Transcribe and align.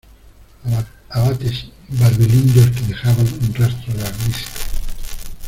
abates 1.11 1.67
barbilindos 1.91 2.71
que 2.71 2.81
dejaban 2.87 3.19
un 3.43 3.53
rastro 3.53 3.93
de 3.93 4.01
almizcle 4.01 4.47